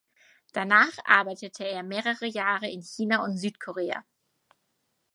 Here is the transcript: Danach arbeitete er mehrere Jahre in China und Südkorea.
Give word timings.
Danach 0.53 0.97
arbeitete 1.05 1.63
er 1.63 1.83
mehrere 1.83 2.25
Jahre 2.25 2.67
in 2.67 2.81
China 2.81 3.23
und 3.23 3.37
Südkorea. 3.37 4.03